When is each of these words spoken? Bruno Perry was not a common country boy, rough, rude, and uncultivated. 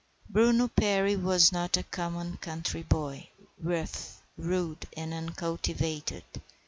Bruno 0.27 0.67
Perry 0.67 1.15
was 1.15 1.51
not 1.51 1.77
a 1.77 1.83
common 1.83 2.37
country 2.37 2.81
boy, 2.81 3.29
rough, 3.61 4.19
rude, 4.35 4.87
and 4.97 5.13
uncultivated. 5.13 6.23